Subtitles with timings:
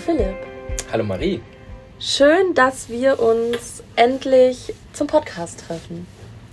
[0.00, 0.36] Philipp.
[0.90, 1.40] Hallo Marie.
[1.98, 6.06] Schön, dass wir uns endlich zum Podcast treffen.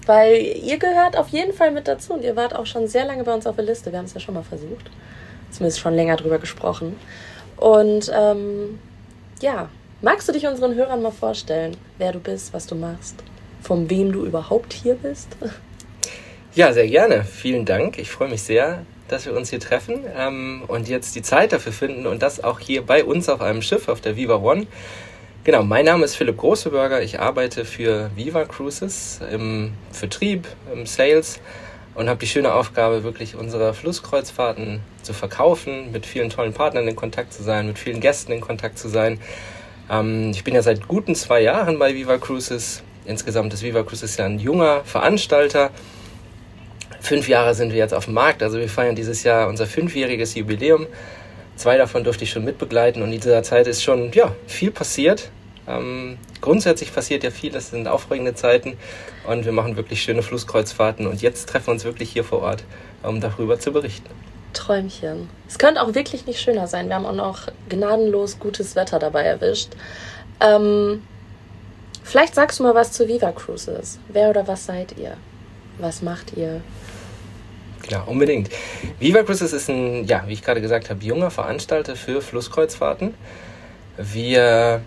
[0.06, 3.24] Weil ihr gehört auf jeden Fall mit dazu und ihr wart auch schon sehr lange
[3.24, 3.92] bei uns auf der Liste.
[3.92, 4.92] Wir haben es ja schon mal versucht.
[5.50, 6.98] Zumindest schon länger drüber gesprochen.
[7.56, 8.80] Und ähm,
[9.42, 9.70] ja,
[10.02, 13.16] magst du dich unseren Hörern mal vorstellen, wer du bist, was du machst,
[13.62, 15.30] von wem du überhaupt hier bist?
[16.54, 17.24] Ja, sehr gerne.
[17.24, 18.00] Vielen Dank.
[18.00, 21.72] Ich freue mich sehr, dass wir uns hier treffen ähm, und jetzt die Zeit dafür
[21.72, 24.68] finden und das auch hier bei uns auf einem Schiff auf der Viva One.
[25.44, 27.02] Genau, mein Name ist Philipp Großeberger.
[27.02, 31.40] Ich arbeite für Viva Cruises im Vertrieb, im Sales
[31.96, 36.96] und habe die schöne Aufgabe, wirklich unsere Flusskreuzfahrten zu verkaufen, mit vielen tollen Partnern in
[36.96, 39.20] Kontakt zu sein, mit vielen Gästen in Kontakt zu sein.
[39.90, 42.84] Ähm, ich bin ja seit guten zwei Jahren bei Viva Cruises.
[43.06, 45.72] Insgesamt ist Viva Cruises ja ein junger Veranstalter
[47.08, 48.44] fünf Jahre sind wir jetzt auf dem Markt.
[48.44, 50.88] Also wir feiern dieses Jahr unser fünfjähriges Jubiläum.
[51.56, 55.32] Zwei davon durfte ich schon mitbegleiten und in dieser Zeit ist schon ja, viel passiert.
[55.68, 58.78] Ähm, grundsätzlich passiert ja viel, das sind aufregende Zeiten
[59.26, 62.64] und wir machen wirklich schöne Flusskreuzfahrten und jetzt treffen wir uns wirklich hier vor Ort,
[63.04, 64.10] um darüber zu berichten.
[64.54, 65.30] Träumchen.
[65.48, 66.88] Es könnte auch wirklich nicht schöner sein.
[66.88, 69.70] Wir haben auch noch gnadenlos gutes Wetter dabei erwischt.
[70.40, 71.02] Ähm,
[72.04, 74.00] vielleicht sagst du mal was zu Viva Cruises.
[74.08, 75.18] Wer oder was seid ihr?
[75.80, 76.62] Was macht ihr?
[77.90, 78.50] Ja, unbedingt.
[79.00, 83.14] Viva Cruises ist ein, ja, wie ich gerade gesagt habe, junger Veranstalter für Flusskreuzfahrten.
[83.98, 84.82] Wir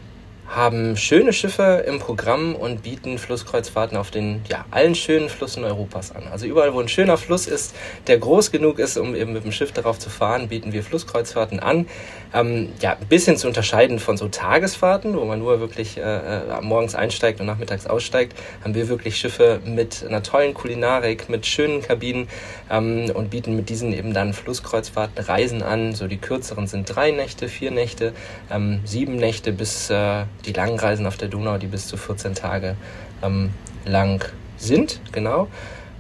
[0.51, 6.11] haben schöne Schiffe im Programm und bieten Flusskreuzfahrten auf den ja, allen schönen Flüssen Europas
[6.11, 6.25] an.
[6.31, 7.77] Also überall, wo ein schöner Fluss ist,
[8.09, 11.61] der groß genug ist, um eben mit dem Schiff darauf zu fahren, bieten wir Flusskreuzfahrten
[11.61, 11.87] an.
[12.35, 16.61] Ähm, ja, ein bisschen zu unterscheiden von so Tagesfahrten, wo man nur wirklich äh, äh,
[16.63, 21.81] morgens einsteigt und nachmittags aussteigt, haben wir wirklich Schiffe mit einer tollen Kulinarik, mit schönen
[21.81, 22.29] Kabinen
[22.69, 25.95] ähm, und bieten mit diesen eben dann Flusskreuzfahrten Reisen an.
[25.95, 28.13] So die kürzeren sind drei Nächte, vier Nächte,
[28.51, 32.35] ähm, sieben Nächte bis äh, die langen Reisen auf der Donau, die bis zu 14
[32.35, 32.77] Tage
[33.23, 33.51] ähm,
[33.85, 34.25] lang
[34.57, 35.49] sind, genau.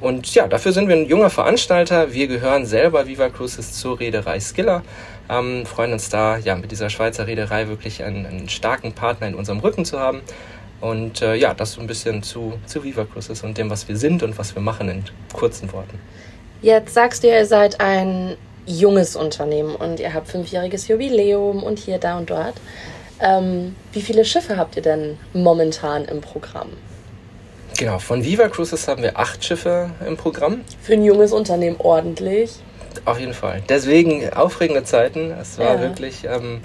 [0.00, 2.12] Und ja, dafür sind wir ein junger Veranstalter.
[2.12, 4.82] Wir gehören selber Viva Cruises zur Reederei Skiller.
[5.28, 9.34] Ähm, freuen uns da, ja, mit dieser Schweizer Reederei wirklich einen, einen starken Partner in
[9.34, 10.22] unserem Rücken zu haben.
[10.80, 13.96] Und äh, ja, das so ein bisschen zu, zu Viva Cruises und dem, was wir
[13.96, 15.98] sind und was wir machen in kurzen Worten.
[16.62, 21.98] Jetzt sagst du, ihr seid ein junges Unternehmen und ihr habt fünfjähriges Jubiläum und hier,
[21.98, 22.54] da und dort.
[23.20, 26.68] Ähm, wie viele Schiffe habt ihr denn momentan im Programm?
[27.78, 30.62] Genau, von Viva Cruises haben wir acht Schiffe im Programm.
[30.82, 32.56] Für ein junges Unternehmen ordentlich.
[33.04, 33.62] Auf jeden Fall.
[33.68, 35.30] Deswegen aufregende Zeiten.
[35.30, 35.80] Es war ja.
[35.80, 36.60] wirklich ähm,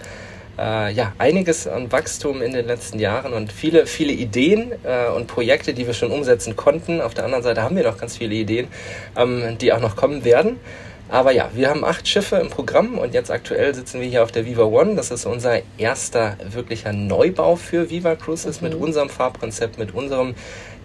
[0.58, 5.28] äh, ja, einiges an Wachstum in den letzten Jahren und viele, viele Ideen äh, und
[5.28, 7.02] Projekte, die wir schon umsetzen konnten.
[7.02, 8.68] Auf der anderen Seite haben wir noch ganz viele Ideen,
[9.16, 10.60] ähm, die auch noch kommen werden.
[11.08, 14.32] Aber ja, wir haben acht Schiffe im Programm und jetzt aktuell sitzen wir hier auf
[14.32, 14.96] der Viva One.
[14.96, 18.70] Das ist unser erster wirklicher Neubau für Viva Cruises mhm.
[18.70, 20.34] mit unserem Farbkonzept, mit unserem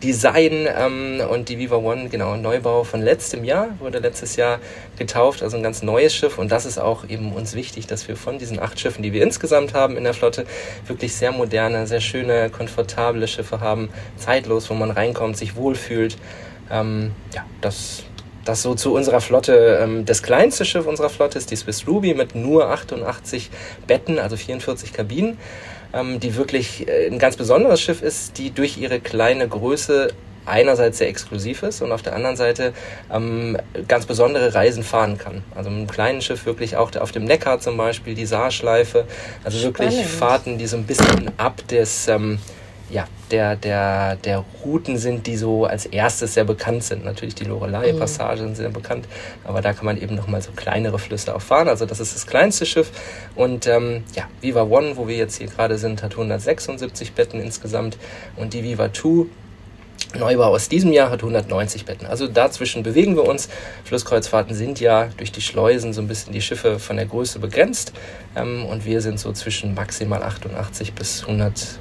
[0.02, 4.58] Design ähm, und die Viva One, genau, Neubau von letztem Jahr, wurde letztes Jahr
[4.98, 8.16] getauft, also ein ganz neues Schiff und das ist auch eben uns wichtig, dass wir
[8.16, 10.46] von diesen acht Schiffen, die wir insgesamt haben in der Flotte,
[10.86, 16.16] wirklich sehr moderne, sehr schöne, komfortable Schiffe haben, zeitlos, wo man reinkommt, sich wohlfühlt.
[16.70, 18.04] Ähm, ja, das
[18.50, 22.14] das so zu unserer Flotte, ähm, das kleinste Schiff unserer Flotte ist die Swiss Ruby
[22.14, 23.50] mit nur 88
[23.86, 25.38] Betten, also 44 Kabinen,
[25.92, 30.08] ähm, die wirklich äh, ein ganz besonderes Schiff ist, die durch ihre kleine Größe
[30.46, 32.72] einerseits sehr exklusiv ist und auf der anderen Seite
[33.12, 33.56] ähm,
[33.86, 35.44] ganz besondere Reisen fahren kann.
[35.54, 39.04] Also mit einem kleinen Schiff wirklich auch auf dem Neckar zum Beispiel, die Saarschleife,
[39.44, 39.78] also Spannend.
[39.78, 42.38] wirklich Fahrten, die so ein bisschen ab des ähm,
[42.90, 47.04] ja, der, der, der Routen sind, die so als erstes sehr bekannt sind.
[47.04, 49.06] Natürlich die Lorelei-Passage sind sehr bekannt,
[49.44, 51.68] aber da kann man eben nochmal so kleinere Flüsse auch fahren.
[51.68, 52.90] Also das ist das kleinste Schiff.
[53.36, 57.96] Und ähm, ja, Viva One, wo wir jetzt hier gerade sind, hat 176 Betten insgesamt
[58.36, 59.26] und die Viva Two
[60.18, 62.06] Neubau aus diesem Jahr hat 190 Betten.
[62.06, 63.48] Also dazwischen bewegen wir uns.
[63.84, 67.92] Flusskreuzfahrten sind ja durch die Schleusen so ein bisschen die Schiffe von der Größe begrenzt.
[68.34, 71.78] Ähm, und wir sind so zwischen maximal 88 bis 100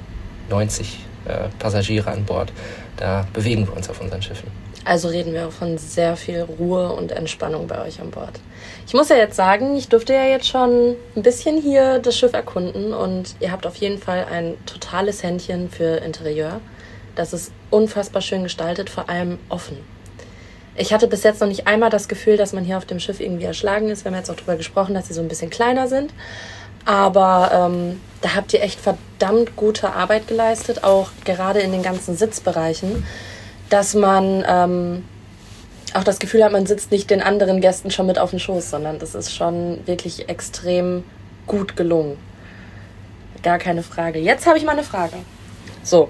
[0.50, 2.52] 90 äh, Passagiere an Bord.
[2.96, 4.50] Da bewegen wir uns auf unseren Schiffen.
[4.84, 8.40] Also reden wir von sehr viel Ruhe und Entspannung bei euch an Bord.
[8.86, 12.32] Ich muss ja jetzt sagen, ich durfte ja jetzt schon ein bisschen hier das Schiff
[12.32, 16.60] erkunden und ihr habt auf jeden Fall ein totales Händchen für Interieur.
[17.14, 19.76] Das ist unfassbar schön gestaltet, vor allem offen.
[20.76, 23.20] Ich hatte bis jetzt noch nicht einmal das Gefühl, dass man hier auf dem Schiff
[23.20, 24.04] irgendwie erschlagen ist.
[24.04, 26.14] Wir haben jetzt auch darüber gesprochen, dass sie so ein bisschen kleiner sind.
[26.84, 32.16] Aber ähm, da habt ihr echt verdammt gute Arbeit geleistet, auch gerade in den ganzen
[32.16, 33.04] Sitzbereichen,
[33.68, 35.04] dass man ähm,
[35.94, 38.70] auch das Gefühl hat, man sitzt nicht den anderen Gästen schon mit auf dem Schoß,
[38.70, 41.04] sondern das ist schon wirklich extrem
[41.46, 42.16] gut gelungen.
[43.42, 44.18] gar keine Frage.
[44.18, 45.16] Jetzt habe ich mal eine Frage.
[45.82, 46.08] So.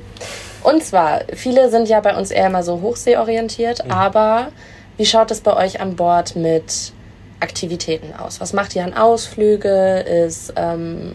[0.62, 3.90] Und zwar, viele sind ja bei uns eher immer so hochseeorientiert, mhm.
[3.90, 4.48] aber
[4.96, 6.92] wie schaut es bei euch an Bord mit
[7.40, 8.40] Aktivitäten aus?
[8.40, 10.00] Was macht ihr an Ausflüge?
[10.00, 11.14] Ist ähm,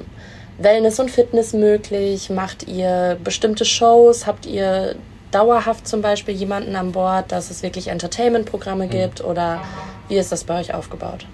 [0.58, 2.30] Wellness und Fitness möglich?
[2.30, 4.26] Macht ihr bestimmte Shows?
[4.26, 4.96] Habt ihr
[5.32, 8.90] dauerhaft zum Beispiel jemanden an Bord, dass es wirklich Entertainment-Programme mhm.
[8.90, 9.24] gibt?
[9.24, 9.62] Oder
[10.08, 11.26] wie ist das bei euch aufgebaut?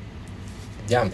[0.88, 1.05] Ja,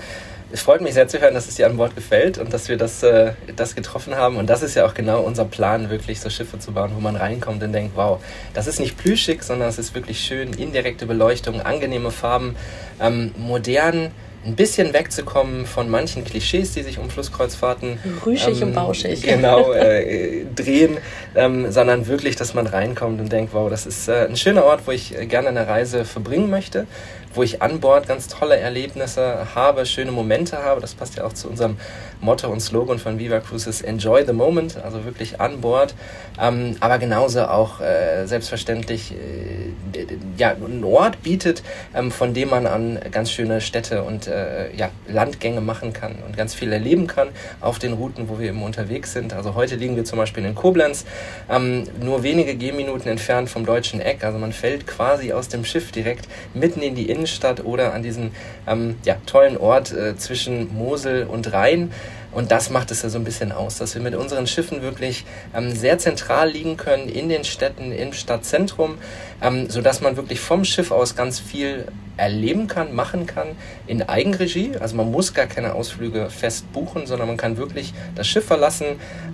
[0.52, 2.78] es freut mich sehr zu hören, dass es dir an Bord gefällt und dass wir
[2.78, 4.38] das, äh, das getroffen haben.
[4.38, 7.16] Und das ist ja auch genau unser Plan, wirklich so Schiffe zu bauen, wo man
[7.16, 8.22] reinkommt und denkt, wow,
[8.54, 12.56] das ist nicht plüschig, sondern es ist wirklich schön, indirekte Beleuchtung, angenehme Farben,
[13.02, 14.12] ähm, modern,
[14.46, 19.72] ein bisschen wegzukommen von manchen Klischees, die sich um Flusskreuzfahrten rüschig ähm, und bauschig genau
[19.74, 20.98] äh, drehen,
[21.36, 24.82] ähm, sondern wirklich, dass man reinkommt und denkt, wow, das ist äh, ein schöner Ort,
[24.86, 26.88] wo ich gerne eine Reise verbringen möchte
[27.38, 30.82] wo ich an Bord ganz tolle Erlebnisse habe, schöne Momente habe.
[30.82, 31.78] Das passt ja auch zu unserem
[32.20, 35.94] Motto und Slogan von Viva Cruises, Enjoy the Moment, also wirklich an Bord.
[36.42, 40.06] Ähm, aber genauso auch äh, selbstverständlich äh,
[40.38, 41.62] ja, einen Ort bietet,
[41.96, 46.36] ähm, von dem man an ganz schöne Städte und äh, ja, Landgänge machen kann und
[46.36, 47.30] ganz viel erleben kann
[47.62, 49.34] auf den Routen, wo wir eben unterwegs sind.
[49.34, 51.06] Also heute liegen wir zum Beispiel in Koblenz,
[51.50, 54.24] ähm, nur wenige Gehminuten entfernt vom deutschen Eck.
[54.24, 58.04] Also man fällt quasi aus dem Schiff direkt mitten in die Innenstadt Innenstadt oder an
[58.04, 58.32] diesem
[58.68, 61.92] ähm, ja, tollen Ort äh, zwischen Mosel und Rhein.
[62.32, 65.26] Und das macht es ja so ein bisschen aus, dass wir mit unseren Schiffen wirklich
[65.54, 68.98] ähm, sehr zentral liegen können in den Städten, im Stadtzentrum,
[69.42, 71.88] ähm, sodass man wirklich vom Schiff aus ganz viel
[72.18, 73.50] erleben kann, machen kann
[73.86, 74.72] in Eigenregie.
[74.80, 78.86] Also man muss gar keine Ausflüge fest buchen, sondern man kann wirklich das Schiff verlassen.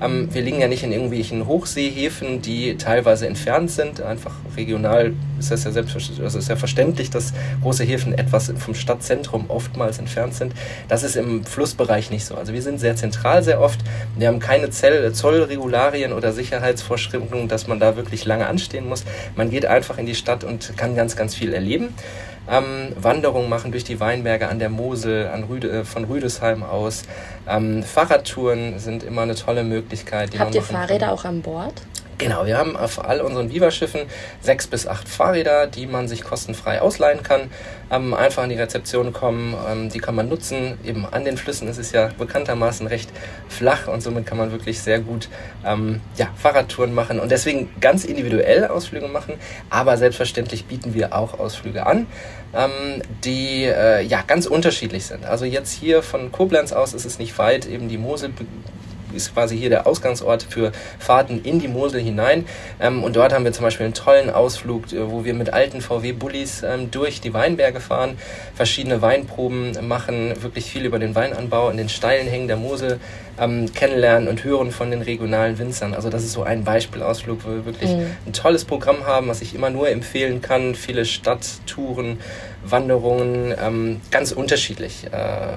[0.01, 4.01] Ähm, wir liegen ja nicht in irgendwelchen Hochseehäfen, die teilweise entfernt sind.
[4.01, 8.75] Einfach regional ist das ja selbstverständlich, also ist ja verständlich, dass große Häfen etwas vom
[8.75, 10.53] Stadtzentrum oftmals entfernt sind.
[10.88, 12.36] Das ist im Flussbereich nicht so.
[12.36, 13.79] Also wir sind sehr zentral sehr oft.
[14.18, 19.03] Wir haben keine Zollregularien oder Sicherheitsvorschriften, dass man da wirklich lange anstehen muss.
[19.36, 21.89] Man geht einfach in die Stadt und kann ganz, ganz viel erleben
[22.49, 27.03] ähm, Wanderungen machen durch die Weinberge an der Mosel, an Rüde, äh, von Rüdesheim aus.
[27.47, 30.37] Ähm, Fahrradtouren sind immer eine tolle Möglichkeit.
[30.37, 31.15] Habt ihr Fahrräder kann.
[31.15, 31.73] auch an Bord?
[32.19, 34.01] Genau, wir haben auf all unseren Viva-Schiffen
[34.39, 37.50] sechs bis acht Fahrräder, die man sich kostenfrei ausleihen kann.
[37.89, 40.77] Ähm, einfach an die Rezeption kommen, ähm, die kann man nutzen.
[40.86, 43.10] Eben an den Flüssen ist es ja bekanntermaßen recht
[43.50, 45.27] flach und somit kann man wirklich sehr gut
[45.65, 49.33] ähm, ja, Fahrradtouren machen und deswegen ganz individuell Ausflüge machen.
[49.71, 52.06] Aber selbstverständlich bieten wir auch Ausflüge an,
[52.56, 55.25] ähm, die äh, ja ganz unterschiedlich sind.
[55.25, 58.31] Also jetzt hier von Koblenz aus ist es nicht weit, eben die Mosel
[59.13, 62.45] ist quasi hier der Ausgangsort für Fahrten in die Mosel hinein.
[62.80, 65.81] Ähm, und dort haben wir zum Beispiel einen tollen Ausflug, äh, wo wir mit alten
[65.81, 68.18] VW-Bullis ähm, durch die Weinberge fahren,
[68.56, 73.00] verschiedene Weinproben machen, wirklich viel über den Weinanbau in den steilen Hängen der Mosel
[73.39, 75.94] ähm, kennenlernen und hören von den regionalen Winzern.
[75.94, 78.06] Also das ist so ein Beispielausflug, wo wir wirklich mhm.
[78.25, 80.75] ein tolles Programm haben, was ich immer nur empfehlen kann.
[80.75, 82.19] Viele Stadttouren,
[82.63, 85.07] Wanderungen, ähm, ganz unterschiedlich.
[85.12, 85.54] Äh,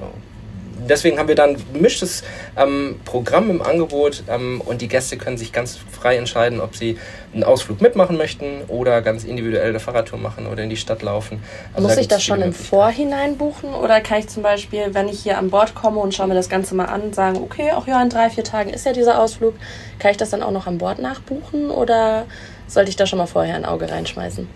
[0.88, 2.22] deswegen haben wir dann ein gemischtes
[2.56, 6.98] ähm, Programm im Angebot ähm, und die Gäste können sich ganz frei entscheiden, ob sie
[7.34, 11.42] einen Ausflug mitmachen möchten oder ganz individuell eine Fahrradtour machen oder in die Stadt laufen.
[11.74, 15.08] Also Muss da ich das schon im Vorhinein buchen oder kann ich zum Beispiel, wenn
[15.08, 17.86] ich hier an Bord komme und schaue mir das Ganze mal an, sagen, okay, auch
[17.86, 19.54] ja, in drei, vier Tagen ist ja dieser Ausflug,
[19.98, 22.26] kann ich das dann auch noch an Bord nachbuchen oder
[22.66, 24.48] sollte ich da schon mal vorher ein Auge reinschmeißen.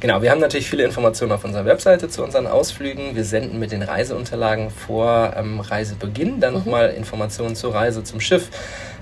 [0.00, 3.16] Genau, wir haben natürlich viele Informationen auf unserer Webseite zu unseren Ausflügen.
[3.16, 6.60] Wir senden mit den Reiseunterlagen vor ähm, Reisebeginn dann mhm.
[6.60, 8.50] nochmal Informationen zur Reise zum Schiff.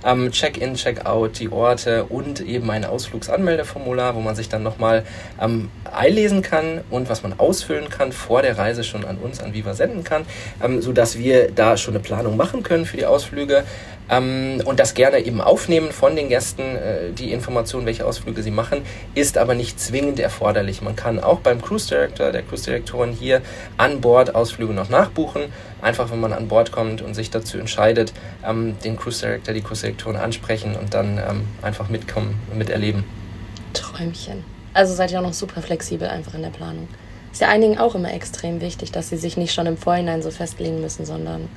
[0.04, 5.04] Ähm, Check-in, Check-out, die Orte und eben ein Ausflugsanmeldeformular, wo man sich dann nochmal
[5.40, 9.54] ähm, einlesen kann und was man ausfüllen kann vor der Reise schon an uns, an
[9.54, 10.26] Viva senden kann,
[10.62, 13.64] ähm, sodass wir da schon eine Planung machen können für die Ausflüge.
[14.10, 18.50] Ähm, und das gerne eben aufnehmen von den Gästen, äh, die Information, welche Ausflüge sie
[18.50, 18.82] machen,
[19.14, 20.82] ist aber nicht zwingend erforderlich.
[20.82, 23.40] Man kann auch beim Cruise Director, der Cruise Directorin hier
[23.78, 25.44] an Bord Ausflüge noch nachbuchen.
[25.80, 28.12] Einfach, wenn man an Bord kommt und sich dazu entscheidet,
[28.46, 33.04] ähm, den Cruise Director, die Cruise Directorin ansprechen und dann ähm, einfach mitkommen, miterleben.
[33.72, 34.44] Träumchen.
[34.72, 36.88] Also seid ihr auch noch super flexibel einfach in der Planung.
[37.32, 40.30] Ist ja einigen auch immer extrem wichtig, dass sie sich nicht schon im Vorhinein so
[40.30, 41.48] festlegen müssen, sondern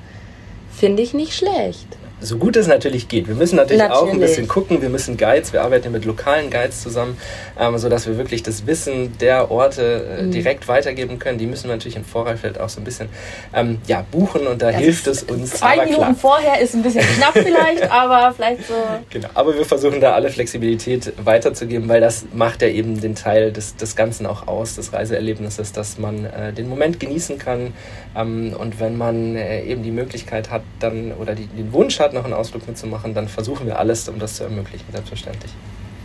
[0.72, 1.88] finde ich nicht schlecht
[2.20, 3.28] so gut es natürlich geht.
[3.28, 4.82] Wir müssen natürlich, natürlich, auch ein bisschen gucken.
[4.82, 7.18] Wir müssen Guides, wir arbeiten mit lokalen Guides zusammen,
[7.60, 10.32] ähm, sodass wir wirklich das Wissen der Orte äh, mhm.
[10.32, 11.38] direkt weitergeben können.
[11.38, 13.10] Die müssen wir natürlich im Vorreifeld auch so ein bisschen
[13.54, 15.52] ähm, ja, buchen und da das hilft es uns.
[15.52, 16.16] Zwei Minuten klar.
[16.16, 18.74] vorher ist ein bisschen knapp vielleicht, aber vielleicht so.
[19.10, 23.52] Genau, aber wir versuchen da alle Flexibilität weiterzugeben, weil das macht ja eben den Teil
[23.52, 27.74] des, des Ganzen auch aus, des Reiseerlebnisses, dass man äh, den Moment genießen kann
[28.16, 32.07] ähm, und wenn man äh, eben die Möglichkeit hat, dann oder die, den Wunsch hat,
[32.08, 35.52] hat, noch einen Ausflug mitzumachen, dann versuchen wir alles, um das zu ermöglichen, selbstverständlich.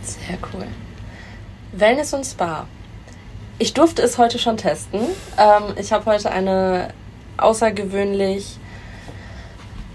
[0.03, 0.65] Sehr cool.
[1.71, 2.67] Wellness und Spa.
[3.59, 4.99] Ich durfte es heute schon testen.
[5.37, 6.89] Ähm, ich habe heute eine
[7.37, 8.57] außergewöhnlich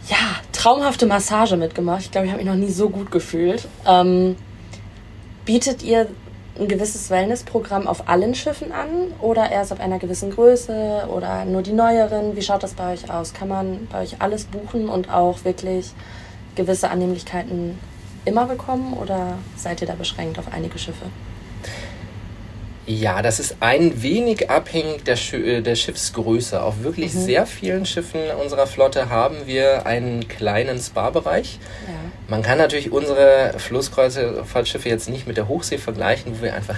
[0.09, 0.17] ja,
[0.53, 2.03] traumhafte Massage mitgemacht.
[2.03, 3.69] Ich glaube, ich habe mich noch nie so gut gefühlt.
[3.87, 4.37] Ähm,
[5.45, 6.09] bietet ihr
[6.59, 8.89] ein gewisses Wellnessprogramm auf allen Schiffen an
[9.21, 12.37] oder erst ab einer gewissen Größe oder nur die neueren?
[12.37, 13.33] Wie schaut das bei euch aus?
[13.35, 15.93] Kann man bei euch alles buchen und auch wirklich
[16.55, 17.79] gewisse Annehmlichkeiten
[18.25, 21.07] immer bekommen oder seid ihr da beschränkt auf einige Schiffe?
[22.87, 26.63] Ja, das ist ein wenig abhängig der, Sch äh, der Schiffsgröße.
[26.63, 27.19] Auf wirklich mhm.
[27.19, 31.59] sehr vielen Schiffen unserer Flotte haben wir einen kleinen Spa-Bereich.
[31.87, 31.95] Ja.
[32.31, 36.77] Man kann natürlich unsere Flusskreuzfahrtschiffe jetzt nicht mit der Hochsee vergleichen, wo wir einfach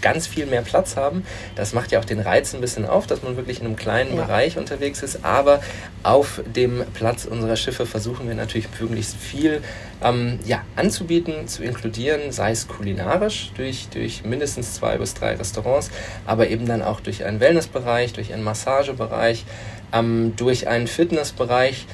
[0.00, 1.24] ganz viel mehr Platz haben.
[1.54, 4.16] Das macht ja auch den Reiz ein bisschen auf, dass man wirklich in einem kleinen
[4.16, 4.24] ja.
[4.24, 5.24] Bereich unterwegs ist.
[5.24, 5.62] Aber
[6.02, 9.62] auf dem Platz unserer Schiffe versuchen wir natürlich möglichst viel
[10.02, 15.92] ähm, ja, anzubieten, zu inkludieren, sei es kulinarisch durch, durch mindestens zwei bis drei Restaurants,
[16.26, 19.44] aber eben dann auch durch einen Wellnessbereich, durch einen Massagebereich,
[19.92, 21.86] ähm, durch einen Fitnessbereich.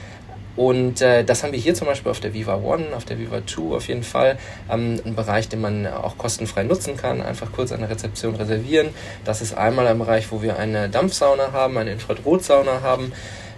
[0.56, 3.40] Und äh, das haben wir hier zum Beispiel auf der Viva One, auf der Viva
[3.40, 4.38] Two auf jeden Fall.
[4.70, 7.20] Ähm, ein Bereich, den man auch kostenfrei nutzen kann.
[7.20, 8.88] Einfach kurz an der Rezeption reservieren.
[9.24, 13.12] Das ist einmal ein Bereich, wo wir eine Dampfsauna haben, eine Infrarotsauna haben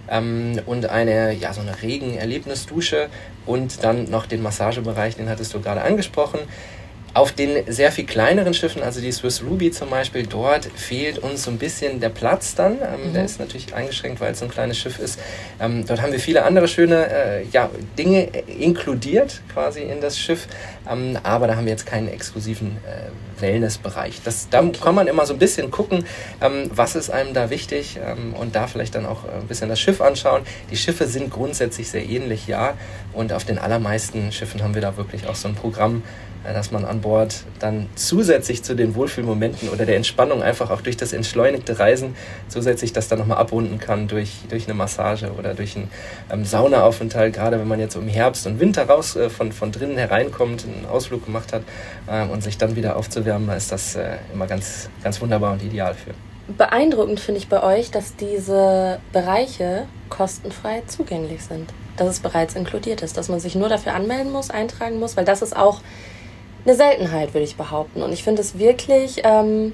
[0.09, 3.09] ähm, und eine, ja, so eine Regen-Erlebnisdusche
[3.45, 6.39] und dann noch den Massagebereich, den hattest du gerade angesprochen.
[7.17, 11.41] Auf den sehr viel kleineren Schiffen, also die Swiss Ruby zum Beispiel, dort fehlt uns
[11.41, 12.73] so ein bisschen der Platz dann.
[12.73, 13.13] Ähm, mhm.
[13.13, 15.19] Der ist natürlich eingeschränkt, weil es so ein kleines Schiff ist.
[15.59, 20.47] Ähm, dort haben wir viele andere schöne äh, ja, Dinge inkludiert quasi in das Schiff.
[20.89, 24.21] Ähm, aber da haben wir jetzt keinen exklusiven äh, Wellnessbereich.
[24.23, 26.05] Das, da kann man immer so ein bisschen gucken,
[26.41, 29.79] ähm, was ist einem da wichtig ähm, und da vielleicht dann auch ein bisschen das
[29.79, 30.43] Schiff anschauen.
[30.71, 32.73] Die Schiffe sind grundsätzlich sehr ähnlich, ja.
[33.13, 36.03] Und auf den allermeisten Schiffen haben wir da wirklich auch so ein Programm,
[36.47, 40.81] äh, dass man an Bord dann zusätzlich zu den Wohlfühlmomenten oder der Entspannung einfach auch
[40.81, 42.15] durch das entschleunigte Reisen
[42.47, 45.89] zusätzlich das dann nochmal abrunden kann durch, durch eine Massage oder durch einen
[46.31, 49.97] ähm, Saunaaufenthalt, gerade wenn man jetzt im Herbst und Winter raus äh, von, von drinnen
[49.97, 51.63] hereinkommt, einen Ausflug gemacht hat
[52.07, 55.93] äh, und sich dann wieder aufzuwärmen, ist das äh, immer ganz, ganz wunderbar und ideal
[55.93, 56.13] für.
[56.47, 61.73] Beeindruckend finde ich bei euch, dass diese Bereiche kostenfrei zugänglich sind.
[61.97, 65.25] Dass es bereits inkludiert ist, dass man sich nur dafür anmelden muss, eintragen muss, weil
[65.25, 65.81] das ist auch
[66.65, 68.01] eine Seltenheit, würde ich behaupten.
[68.01, 69.73] Und ich finde es wirklich ähm,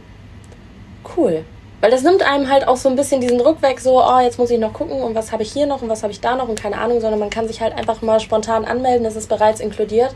[1.16, 1.44] cool.
[1.84, 4.40] Weil das nimmt einem halt auch so ein bisschen diesen Druck weg, so, oh, jetzt
[4.40, 6.36] muss ich noch gucken und was habe ich hier noch und was habe ich da
[6.38, 9.28] noch und keine Ahnung, sondern man kann sich halt einfach mal spontan anmelden, das ist
[9.28, 10.16] bereits inkludiert.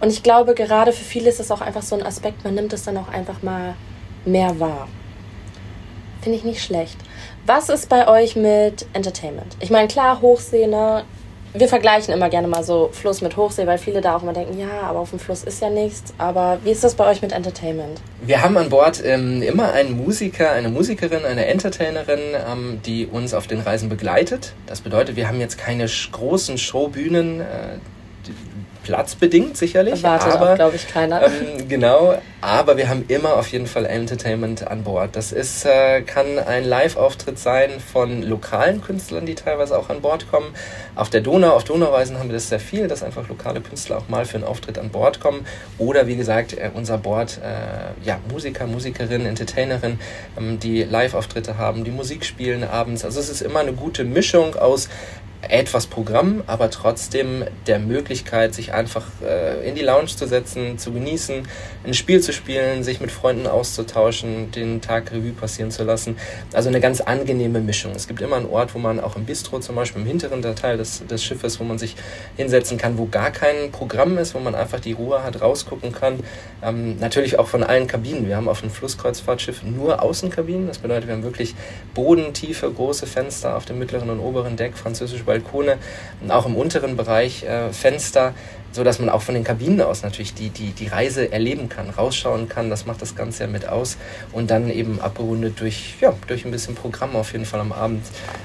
[0.00, 2.72] Und ich glaube, gerade für viele ist es auch einfach so ein Aspekt, man nimmt
[2.72, 3.74] es dann auch einfach mal
[4.24, 4.88] mehr wahr.
[6.20, 6.96] Finde ich nicht schlecht.
[7.46, 9.56] Was ist bei euch mit Entertainment?
[9.60, 11.04] Ich meine, klar, Hochsee, ne?
[11.58, 14.58] wir vergleichen immer gerne mal so Fluss mit Hochsee, weil viele da auch immer denken,
[14.58, 16.12] ja, aber auf dem Fluss ist ja nichts.
[16.18, 18.00] Aber wie ist das bei euch mit Entertainment?
[18.22, 23.34] Wir haben an Bord ähm, immer einen Musiker, eine Musikerin, eine Entertainerin, ähm, die uns
[23.34, 24.54] auf den Reisen begleitet.
[24.66, 27.40] Das bedeutet, wir haben jetzt keine großen Showbühnen.
[27.40, 27.44] Äh,
[28.86, 30.04] platzbedingt sicherlich.
[30.04, 31.22] Erwartet aber glaube ich keiner.
[31.26, 35.16] Ähm, genau, aber wir haben immer auf jeden Fall Entertainment an Bord.
[35.16, 40.30] Das ist, äh, kann ein Live-Auftritt sein von lokalen Künstlern, die teilweise auch an Bord
[40.30, 40.54] kommen.
[40.94, 44.08] Auf der Donau, auf Donaureisen haben wir das sehr viel, dass einfach lokale Künstler auch
[44.08, 45.44] mal für einen Auftritt an Bord kommen.
[45.78, 49.98] Oder wie gesagt, äh, unser Bord, äh, ja, Musiker, Musikerinnen, Entertainerinnen,
[50.38, 53.04] ähm, die Live-Auftritte haben, die Musik spielen abends.
[53.04, 54.88] Also es ist immer eine gute Mischung aus
[55.42, 60.92] etwas Programm, aber trotzdem der Möglichkeit, sich einfach äh, in die Lounge zu setzen, zu
[60.92, 61.46] genießen,
[61.84, 66.16] ein Spiel zu spielen, sich mit Freunden auszutauschen, den Tag Revue passieren zu lassen.
[66.52, 67.92] Also eine ganz angenehme Mischung.
[67.92, 70.76] Es gibt immer einen Ort, wo man auch im Bistro zum Beispiel im hinteren Teil
[70.76, 71.96] des, des Schiffes, wo man sich
[72.36, 76.20] hinsetzen kann, wo gar kein Programm ist, wo man einfach die Ruhe hat, rausgucken kann.
[76.62, 78.26] Ähm, natürlich auch von allen Kabinen.
[78.26, 80.66] Wir haben auf dem Flusskreuzfahrtschiff nur Außenkabinen.
[80.66, 81.54] Das bedeutet, wir haben wirklich
[81.94, 85.78] bodentiefe, große Fenster auf dem mittleren und oberen Deck, französische Balkone
[86.28, 88.34] auch im unteren Bereich äh, Fenster,
[88.72, 91.90] so dass man auch von den Kabinen aus natürlich die, die, die Reise erleben kann,
[91.90, 92.68] rausschauen kann.
[92.70, 93.96] Das macht das Ganze ja mit aus
[94.32, 98.04] und dann eben abgerundet durch, ja, durch ein bisschen Programm auf jeden Fall am Abend.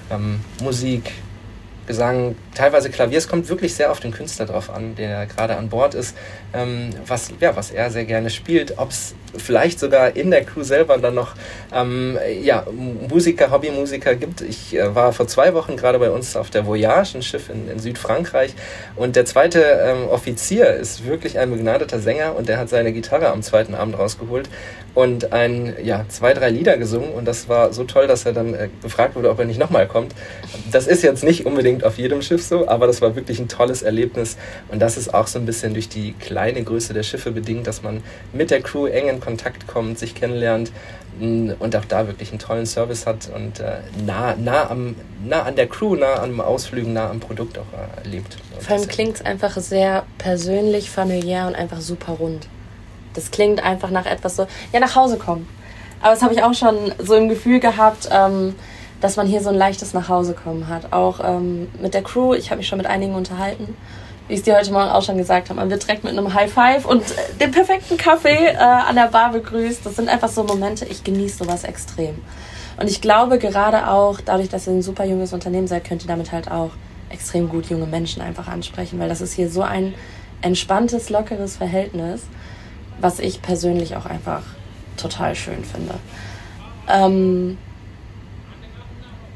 [0.09, 1.11] Ähm, Musik,
[1.87, 3.17] Gesang, teilweise Klavier.
[3.17, 6.15] Es kommt wirklich sehr auf den Künstler drauf an, der gerade an Bord ist,
[6.53, 8.77] ähm, was, ja, was er sehr gerne spielt.
[8.77, 11.35] Ob es vielleicht sogar in der Crew selber dann noch
[11.73, 12.65] ähm, ja,
[13.09, 14.41] Musiker, Hobbymusiker gibt.
[14.41, 17.69] Ich äh, war vor zwei Wochen gerade bei uns auf der Voyage, ein Schiff in,
[17.69, 18.53] in Südfrankreich.
[18.95, 23.29] Und der zweite ähm, Offizier ist wirklich ein begnadeter Sänger und der hat seine Gitarre
[23.29, 24.49] am zweiten Abend rausgeholt
[24.93, 28.53] und ein, ja, zwei, drei Lieder gesungen und das war so toll, dass er dann
[28.53, 30.13] äh, gefragt wurde, ob er nicht nochmal kommt.
[30.71, 33.81] Das ist jetzt nicht unbedingt auf jedem Schiff so, aber das war wirklich ein tolles
[33.81, 34.37] Erlebnis
[34.69, 37.81] und das ist auch so ein bisschen durch die kleine Größe der Schiffe bedingt, dass
[37.81, 40.71] man mit der Crew eng in Kontakt kommt, sich kennenlernt
[41.19, 45.43] mm, und auch da wirklich einen tollen Service hat und äh, nah, nah, am, nah
[45.43, 48.37] an der Crew, nah am Ausflügen, nah am Produkt auch äh, erlebt.
[48.59, 52.47] Vor allem klingt es einfach sehr persönlich, familiär und einfach super rund.
[53.13, 55.47] Das klingt einfach nach etwas so, ja, nach Hause kommen.
[56.01, 58.55] Aber das habe ich auch schon so im Gefühl gehabt, ähm,
[59.01, 60.93] dass man hier so ein leichtes Nachhausekommen hat.
[60.93, 63.75] Auch ähm, mit der Crew, ich habe mich schon mit einigen unterhalten.
[64.27, 66.33] Wie ich es dir heute Morgen auch schon gesagt habe, man wird direkt mit einem
[66.33, 69.85] High Five und äh, dem perfekten Kaffee äh, an der Bar begrüßt.
[69.85, 72.15] Das sind einfach so Momente, ich genieße sowas extrem.
[72.79, 76.07] Und ich glaube gerade auch, dadurch, dass ihr ein super junges Unternehmen seid, könnt ihr
[76.07, 76.71] damit halt auch
[77.09, 79.93] extrem gut junge Menschen einfach ansprechen, weil das ist hier so ein
[80.41, 82.21] entspanntes, lockeres Verhältnis
[83.01, 84.43] was ich persönlich auch einfach
[84.97, 85.95] total schön finde.
[86.87, 87.57] Ähm,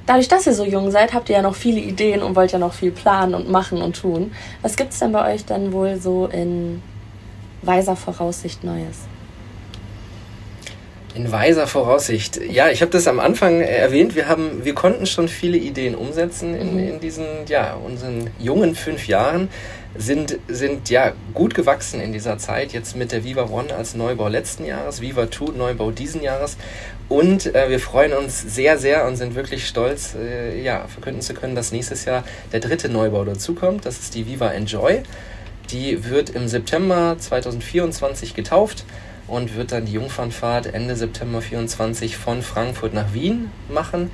[0.05, 2.59] dadurch, dass ihr so jung seid, habt ihr ja noch viele Ideen und wollt ja
[2.59, 4.31] noch viel planen und machen und tun.
[4.62, 6.81] Was gibt es denn bei euch dann wohl so in
[7.62, 9.00] weiser Voraussicht Neues?
[11.15, 12.41] In weiser Voraussicht.
[12.41, 14.15] Ja, ich habe das am Anfang erwähnt.
[14.15, 16.79] Wir haben, wir konnten schon viele Ideen umsetzen in, mhm.
[16.89, 19.47] in diesen, ja, unseren jungen fünf Jahren
[19.97, 24.27] sind, sind ja gut gewachsen in dieser Zeit, jetzt mit der Viva One als Neubau
[24.27, 26.57] letzten Jahres, Viva Two Neubau diesen Jahres.
[27.07, 31.33] Und äh, wir freuen uns sehr, sehr und sind wirklich stolz, äh, ja, verkünden zu
[31.33, 33.85] können, dass nächstes Jahr der dritte Neubau dazukommt.
[33.85, 35.03] Das ist die Viva Enjoy.
[35.71, 38.85] Die wird im September 2024 getauft
[39.27, 44.12] und wird dann die Jungfernfahrt Ende September 24 von Frankfurt nach Wien machen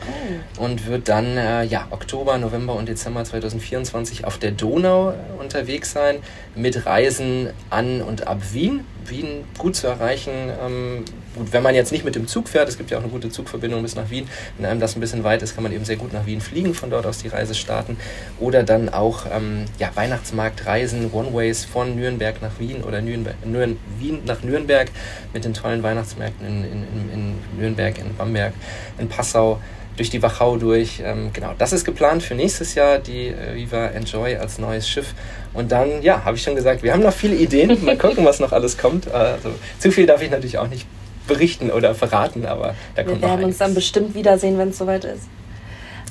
[0.57, 0.63] oh.
[0.63, 5.91] und wird dann äh, ja, Oktober, November und Dezember 2024 auf der Donau äh, unterwegs
[5.91, 6.17] sein
[6.55, 8.85] mit Reisen an und ab Wien.
[9.05, 10.31] Wien gut zu erreichen.
[10.63, 11.05] Ähm,
[11.35, 13.29] gut, wenn man jetzt nicht mit dem Zug fährt, es gibt ja auch eine gute
[13.29, 14.27] Zugverbindung bis nach Wien.
[14.57, 16.73] Wenn einem das ein bisschen weit ist, kann man eben sehr gut nach Wien fliegen,
[16.73, 17.97] von dort aus die Reise starten.
[18.39, 24.21] Oder dann auch ähm, ja, Weihnachtsmarktreisen, One-Ways von Nürnberg nach Wien oder Nürnberg, Nürn, Wien
[24.25, 24.89] nach Nürnberg
[25.33, 28.53] mit den tollen Weihnachtsmärkten in, in, in Nürnberg, in Bamberg,
[28.97, 29.59] in Passau
[29.97, 31.01] durch die Wachau durch.
[31.03, 35.13] Ähm, genau, das ist geplant für nächstes Jahr, die äh, Viva Enjoy als neues Schiff.
[35.53, 37.83] Und dann, ja, habe ich schon gesagt, wir haben noch viele Ideen.
[37.85, 39.11] Mal gucken, was noch alles kommt.
[39.11, 39.49] Also,
[39.79, 40.85] zu viel darf ich natürlich auch nicht
[41.27, 45.05] berichten oder verraten, aber da kommt Wir werden uns dann bestimmt wiedersehen, wenn es soweit
[45.05, 45.27] ist.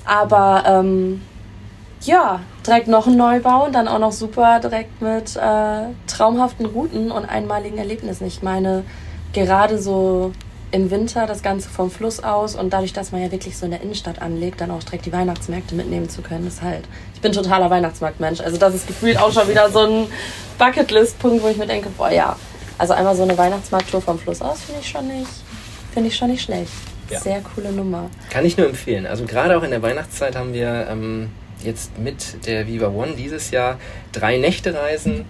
[0.05, 1.21] Aber ähm,
[2.03, 7.11] ja, direkt noch ein Neubau und dann auch noch super direkt mit äh, traumhaften Routen
[7.11, 8.27] und einmaligen Erlebnissen.
[8.27, 8.85] Ich meine,
[9.33, 10.33] gerade so
[10.73, 13.73] im Winter das Ganze vom Fluss aus und dadurch, dass man ja wirklich so in
[13.73, 16.85] der Innenstadt anlegt, dann auch direkt die Weihnachtsmärkte mitnehmen zu können, ist halt.
[17.15, 18.41] Ich bin totaler Weihnachtsmarktmensch.
[18.41, 20.07] Also das ist gefühlt auch schon wieder so ein
[20.59, 22.37] Bucketlist-Punkt, wo ich mir denke, boah ja,
[22.79, 25.31] also einmal so eine Weihnachtsmarkttour vom Fluss aus finde ich schon nicht,
[25.93, 26.73] finde ich schon nicht schlecht.
[27.11, 27.19] Ja.
[27.19, 28.09] Sehr coole Nummer.
[28.31, 29.07] Kann ich nur empfehlen.
[29.07, 31.31] Also gerade auch in der Weihnachtszeit haben wir ähm,
[31.65, 33.79] jetzt mit der Viva One dieses Jahr
[34.13, 35.25] drei Nächte Reisen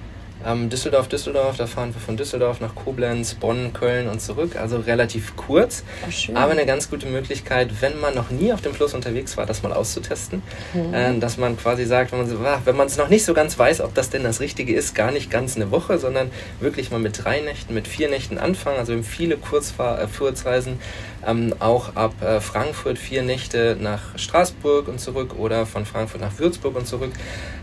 [0.46, 4.56] ähm, Düsseldorf, Düsseldorf, da fahren wir von Düsseldorf nach Koblenz, Bonn, Köln und zurück.
[4.56, 8.74] Also relativ kurz, oh, aber eine ganz gute Möglichkeit, wenn man noch nie auf dem
[8.74, 10.42] Fluss unterwegs war, das mal auszutesten.
[10.74, 10.94] Mhm.
[10.94, 14.10] Äh, dass man quasi sagt, wenn man es noch nicht so ganz weiß, ob das
[14.10, 17.74] denn das Richtige ist, gar nicht ganz eine Woche, sondern wirklich mal mit drei Nächten,
[17.74, 18.78] mit vier Nächten anfangen.
[18.78, 20.78] Also wir haben viele Kurzfahr äh, Kurzreisen
[21.26, 26.38] ähm, auch ab äh, Frankfurt vier Nächte nach Straßburg und zurück oder von Frankfurt nach
[26.38, 27.12] Würzburg und zurück.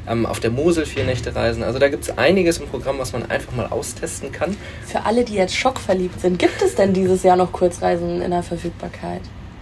[0.07, 1.63] Ähm, auf der Mosel vier Nächte reisen.
[1.63, 4.55] Also da gibt es einiges im Programm, was man einfach mal austesten kann.
[4.85, 8.43] Für alle, die jetzt schockverliebt sind, gibt es denn dieses Jahr noch Kurzreisen in der
[8.43, 9.21] Verfügbarkeit?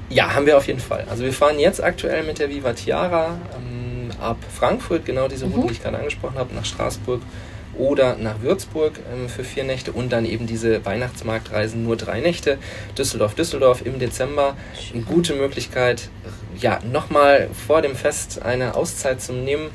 [0.10, 1.06] Ja, haben wir auf jeden Fall.
[1.10, 5.60] Also wir fahren jetzt aktuell mit der Viva Tiara ähm, ab Frankfurt, genau diese Route,
[5.60, 5.68] mhm.
[5.68, 7.22] die ich gerade angesprochen habe, nach Straßburg
[7.78, 12.58] oder nach Würzburg ähm, für vier Nächte und dann eben diese Weihnachtsmarktreisen nur drei Nächte.
[12.98, 14.56] Düsseldorf, Düsseldorf im Dezember.
[14.94, 16.10] Eine gute Möglichkeit,
[16.60, 19.70] ja, nochmal vor dem Fest eine Auszeit zu nehmen.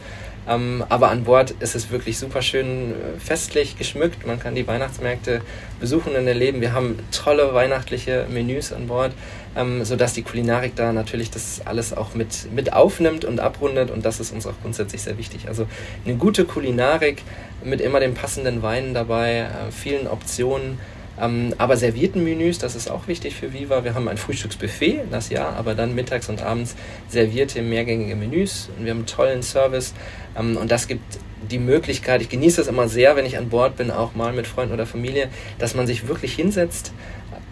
[0.49, 4.27] Ähm, aber an Bord ist es wirklich super schön äh, festlich geschmückt.
[4.27, 5.43] Man kann die Weihnachtsmärkte
[5.79, 6.61] besuchen und erleben.
[6.61, 9.13] Wir haben tolle weihnachtliche Menüs an Bord,
[9.57, 13.91] ähm, sodass die Kulinarik da natürlich das alles auch mit, mit aufnimmt und abrundet.
[13.91, 15.49] Und das ist uns auch grundsätzlich sehr wichtig.
[15.49, 15.67] Also
[16.05, 17.23] eine gute Kulinarik
[17.63, 20.79] mit immer den passenden Weinen dabei, äh, vielen Optionen.
[21.21, 23.85] Ähm, aber servierten Menüs, das ist auch wichtig für Viva.
[23.85, 26.75] Wir haben ein Frühstücksbuffet, das ja, aber dann mittags und abends
[27.09, 28.71] servierte mehrgängige Menüs.
[28.77, 29.95] Und wir haben einen tollen Service.
[30.39, 31.19] Ähm, und das gibt
[31.51, 34.47] die Möglichkeit, ich genieße das immer sehr, wenn ich an Bord bin, auch mal mit
[34.47, 35.29] Freunden oder Familie,
[35.59, 36.93] dass man sich wirklich hinsetzt,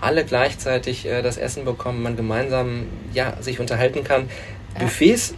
[0.00, 4.28] alle gleichzeitig äh, das Essen bekommen, man gemeinsam ja, sich unterhalten kann.
[4.74, 4.84] Ja.
[4.84, 5.34] Buffets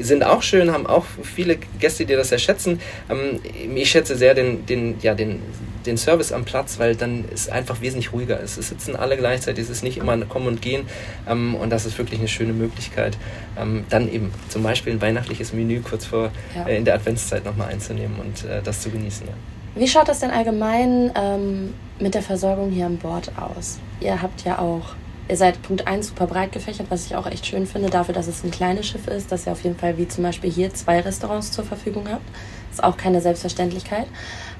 [0.00, 2.80] sind auch schön, haben auch viele Gäste, die das sehr schätzen.
[3.10, 3.40] Ähm,
[3.74, 5.42] ich schätze sehr den, den, ja, den,
[5.86, 8.56] den Service am Platz, weil dann es einfach wesentlich ruhiger ist.
[8.56, 10.86] Es sitzen alle gleichzeitig, es ist nicht immer ein Kommen und Gehen
[11.28, 13.16] ähm, und das ist wirklich eine schöne Möglichkeit,
[13.58, 16.66] ähm, dann eben zum Beispiel ein weihnachtliches Menü kurz vor ja.
[16.66, 19.26] äh, in der Adventszeit nochmal einzunehmen und äh, das zu genießen.
[19.26, 19.34] Ja.
[19.76, 23.78] Wie schaut das denn allgemein ähm, mit der Versorgung hier an Bord aus?
[24.00, 24.94] Ihr habt ja auch
[25.26, 28.26] Ihr seid Punkt 1 super breit gefächert, was ich auch echt schön finde, dafür, dass
[28.26, 31.00] es ein kleines Schiff ist, dass ihr auf jeden Fall wie zum Beispiel hier zwei
[31.00, 32.24] Restaurants zur Verfügung habt.
[32.70, 34.06] Ist auch keine Selbstverständlichkeit.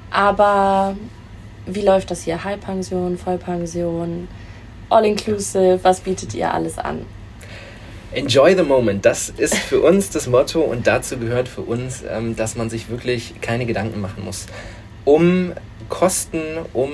[0.09, 0.95] Aber
[1.67, 2.43] wie läuft das hier?
[2.43, 4.27] Halbpension, Vollpension,
[4.89, 7.05] All-Inclusive, was bietet ihr alles an?
[8.11, 12.35] Enjoy the moment, das ist für uns das Motto und dazu gehört für uns, ähm,
[12.35, 14.45] dass man sich wirklich keine Gedanken machen muss.
[15.03, 15.53] Um
[15.89, 16.39] Kosten,
[16.73, 16.91] um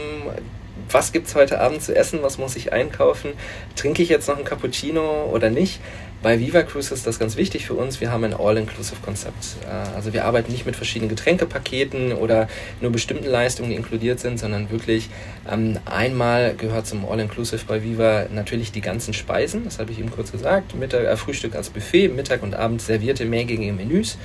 [0.94, 3.32] was gibt es heute Abend zu essen, was muss ich einkaufen,
[3.76, 5.80] trinke ich jetzt noch ein Cappuccino oder nicht.
[6.24, 8.00] Bei Viva Cruise ist das ganz wichtig für uns.
[8.00, 9.56] Wir haben ein All-Inclusive-Konzept.
[9.66, 12.48] Äh, also wir arbeiten nicht mit verschiedenen Getränkepaketen oder
[12.80, 15.10] nur bestimmten Leistungen, die inkludiert sind, sondern wirklich
[15.52, 19.64] ähm, einmal gehört zum All-Inclusive bei Viva natürlich die ganzen Speisen.
[19.64, 20.76] Das habe ich eben kurz gesagt.
[20.76, 24.20] Mittag, äh, Frühstück als Buffet, Mittag und Abend servierte mehrgängige Menüs.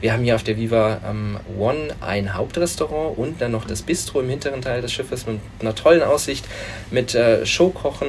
[0.00, 4.20] Wir haben hier auf der Viva ähm, One ein Hauptrestaurant und dann noch das Bistro
[4.20, 6.46] im hinteren Teil des Schiffes mit einer tollen Aussicht,
[6.90, 8.08] mit äh, Showkochen.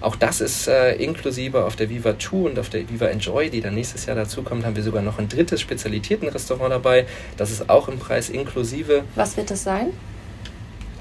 [0.00, 3.60] Auch das ist äh, inklusive auf der Viva 2 und auf der Viva Enjoy, die
[3.60, 7.06] dann nächstes Jahr dazukommt, haben wir sogar noch ein drittes Spezialitätenrestaurant dabei.
[7.36, 9.02] Das ist auch im Preis inklusive.
[9.16, 9.88] Was wird das sein?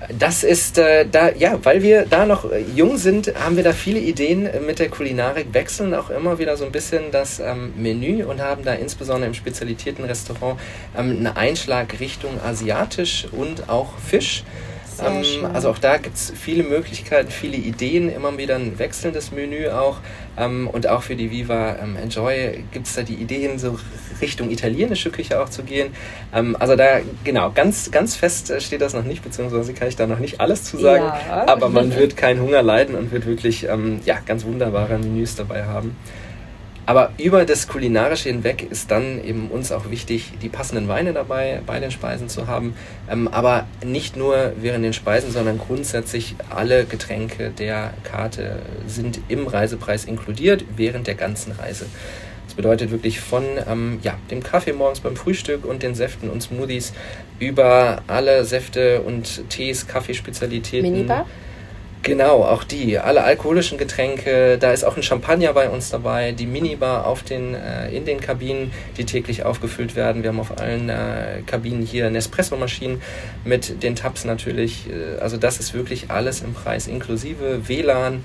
[0.09, 3.71] Das ist äh, da, ja, weil wir da noch äh, jung sind, haben wir da
[3.71, 8.23] viele Ideen mit der Kulinarik, wechseln auch immer wieder so ein bisschen das ähm, Menü
[8.23, 10.59] und haben da insbesondere im spezialisierten Restaurant
[10.97, 14.43] ähm, einen Einschlag Richtung asiatisch und auch Fisch.
[15.05, 19.69] Ähm, also auch da gibt es viele Möglichkeiten, viele Ideen, immer wieder ein wechselndes Menü
[19.69, 19.97] auch.
[20.37, 23.77] Ähm, und auch für die Viva ähm, Enjoy gibt es da die Ideen, so
[24.21, 25.93] Richtung italienische Küche auch zu gehen.
[26.33, 30.07] Ähm, also da, genau, ganz, ganz fest steht das noch nicht, beziehungsweise kann ich da
[30.07, 31.05] noch nicht alles zu sagen.
[31.05, 31.47] Ja.
[31.47, 35.65] Aber man wird keinen Hunger leiden und wird wirklich ähm, ja, ganz wunderbare Menüs dabei
[35.65, 35.95] haben.
[36.91, 41.61] Aber über das Kulinarische hinweg ist dann eben uns auch wichtig, die passenden Weine dabei
[41.65, 42.75] bei den Speisen zu haben.
[43.09, 49.47] Ähm, aber nicht nur während den Speisen, sondern grundsätzlich alle Getränke der Karte sind im
[49.47, 51.85] Reisepreis inkludiert während der ganzen Reise.
[52.45, 56.43] Das bedeutet wirklich von ähm, ja, dem Kaffee morgens beim Frühstück und den Säften und
[56.43, 56.91] Smoothies
[57.39, 60.91] über alle Säfte und Tees, Kaffeespezialitäten.
[60.91, 61.25] Minibar?
[62.03, 62.97] Genau, auch die.
[62.97, 64.57] Alle alkoholischen Getränke.
[64.57, 66.31] Da ist auch ein Champagner bei uns dabei.
[66.31, 70.23] Die Minibar auf den, äh, in den Kabinen, die täglich aufgefüllt werden.
[70.23, 73.03] Wir haben auf allen äh, Kabinen hier Nespresso-Maschinen
[73.45, 74.87] mit den Tabs natürlich.
[74.89, 78.23] Äh, also das ist wirklich alles im Preis inklusive WLAN.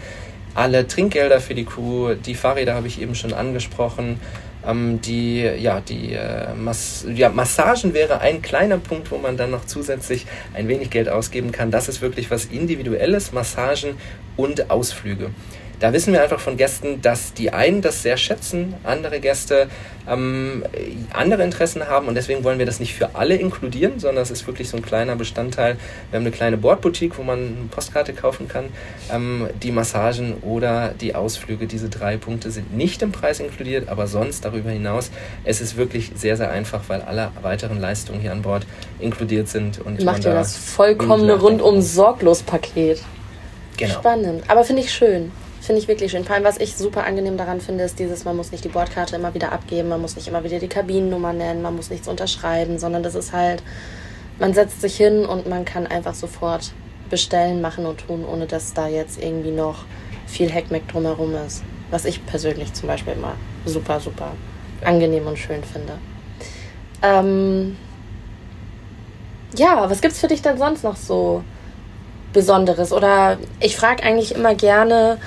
[0.54, 2.14] Alle Trinkgelder für die Crew.
[2.14, 4.18] Die Fahrräder habe ich eben schon angesprochen.
[4.66, 9.50] Ähm, die, ja, die äh, Mas ja, Massagen wäre ein kleiner Punkt, wo man dann
[9.50, 11.70] noch zusätzlich ein wenig Geld ausgeben kann.
[11.70, 13.96] Das ist wirklich was Individuelles, Massagen
[14.36, 15.30] und Ausflüge.
[15.80, 19.68] Da wissen wir einfach von Gästen, dass die einen das sehr schätzen, andere Gäste
[20.08, 20.64] ähm,
[21.12, 24.46] andere Interessen haben und deswegen wollen wir das nicht für alle inkludieren, sondern es ist
[24.46, 25.76] wirklich so ein kleiner Bestandteil.
[26.10, 28.66] Wir haben eine kleine Bordboutique, wo man eine Postkarte kaufen kann.
[29.12, 34.06] Ähm, die Massagen oder die Ausflüge, diese drei Punkte sind nicht im Preis inkludiert, aber
[34.06, 35.10] sonst darüber hinaus,
[35.44, 38.66] es ist wirklich sehr, sehr einfach, weil alle weiteren Leistungen hier an Bord
[39.00, 39.80] inkludiert sind.
[39.80, 43.02] Und Macht ihr da das vollkommene rundum sorglos Paket.
[43.76, 43.94] Genau.
[43.94, 45.32] Spannend, aber finde ich schön.
[45.66, 46.24] Finde ich wirklich schön.
[46.24, 49.16] Vor allem, was ich super angenehm daran finde, ist dieses, man muss nicht die Bordkarte
[49.16, 52.78] immer wieder abgeben, man muss nicht immer wieder die Kabinennummer nennen, man muss nichts unterschreiben,
[52.78, 53.64] sondern das ist halt,
[54.38, 56.70] man setzt sich hin und man kann einfach sofort
[57.10, 59.86] bestellen, machen und tun, ohne dass da jetzt irgendwie noch
[60.28, 61.64] viel Heckmeck drumherum ist.
[61.90, 64.34] Was ich persönlich zum Beispiel immer super, super
[64.84, 65.94] angenehm und schön finde.
[67.02, 67.76] Ähm,
[69.56, 71.42] ja, was gibt's für dich denn sonst noch so
[72.32, 72.92] Besonderes?
[72.92, 75.18] Oder ich frage eigentlich immer gerne,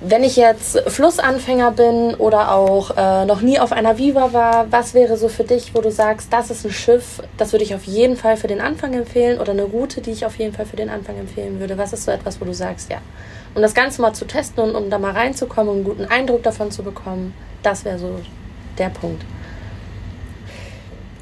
[0.00, 4.92] wenn ich jetzt Flussanfänger bin oder auch äh, noch nie auf einer Viva war, was
[4.92, 7.84] wäre so für dich, wo du sagst, das ist ein Schiff, das würde ich auf
[7.84, 10.76] jeden Fall für den Anfang empfehlen oder eine Route, die ich auf jeden Fall für
[10.76, 11.78] den Anfang empfehlen würde?
[11.78, 12.98] Was ist so etwas, wo du sagst, ja,
[13.54, 16.42] um das Ganze mal zu testen und um da mal reinzukommen, um einen guten Eindruck
[16.42, 17.32] davon zu bekommen,
[17.62, 18.20] das wäre so
[18.76, 19.24] der Punkt.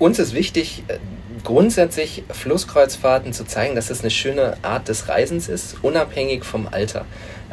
[0.01, 0.99] Uns ist wichtig, äh,
[1.45, 7.05] grundsätzlich Flusskreuzfahrten zu zeigen, dass es eine schöne Art des Reisens ist, unabhängig vom Alter.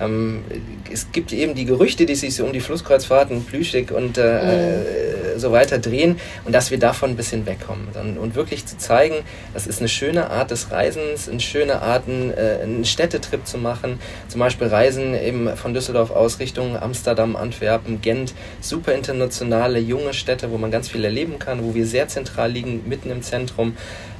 [0.01, 0.43] Ähm,
[0.91, 5.39] es gibt eben die Gerüchte, die sich so um die Flusskreuzfahrten, Plüschig und äh, mhm.
[5.39, 9.15] so weiter drehen und dass wir davon ein bisschen wegkommen und, und, wirklich zu zeigen,
[9.53, 13.57] das ist eine schöne Art des Reisens, eine schöne Art, einen, äh, einen Städtetrip zu
[13.57, 20.13] machen, zum Beispiel Reisen eben von Düsseldorf aus Richtung Amsterdam, Antwerpen, Gent, super internationale, junge
[20.13, 23.75] Städte, wo man ganz viel erleben kann, wo wir sehr zentral liegen, mitten im Zentrum.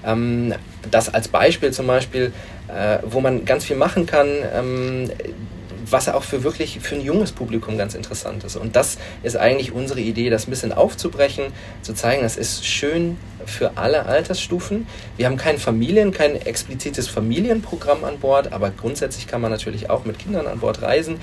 [0.06, 0.54] Ähm,
[0.90, 2.34] das als Beispiel zum Beispiel,
[2.68, 4.28] äh, wo man ganz viel machen kann.
[4.54, 5.12] Ähm,
[5.92, 8.56] was auch für wirklich für ein junges Publikum ganz interessant ist.
[8.56, 11.46] Und das ist eigentlich unsere Idee, das ein bisschen aufzubrechen,
[11.82, 14.88] zu zeigen, das ist schön für alle Altersstufen.
[15.18, 20.06] Wir haben kein Familien, kein explizites Familienprogramm an Bord, aber grundsätzlich kann man natürlich auch
[20.06, 21.20] mit Kindern an Bord reisen.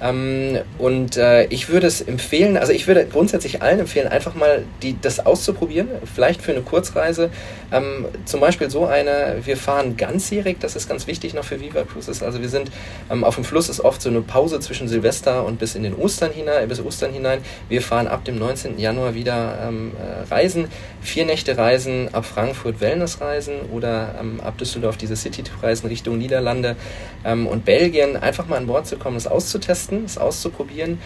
[0.00, 4.64] Ähm, und äh, ich würde es empfehlen, also ich würde grundsätzlich allen empfehlen, einfach mal
[4.82, 7.30] die, das auszuprobieren, vielleicht für eine Kurzreise.
[7.72, 11.82] Ähm, zum Beispiel so eine, wir fahren ganzjährig, das ist ganz wichtig noch für Viva
[11.82, 12.22] Cruises.
[12.22, 12.70] Also wir sind
[13.10, 15.94] ähm, auf dem Fluss ist oft so eine Pause zwischen Silvester und bis in den
[15.94, 17.40] Ostern hinein, bis Ostern hinein.
[17.68, 18.78] Wir fahren ab dem 19.
[18.78, 20.68] Januar wieder ähm, äh, Reisen,
[21.00, 26.76] vier Nächte Reisen ab Frankfurt Wellnessreisen oder ähm, ab Düsseldorf diese City-Reisen Richtung Niederlande
[27.24, 28.16] ähm, und Belgien.
[28.16, 30.98] Einfach mal an Bord zu kommen, das auszutesten testen, es auszuprobieren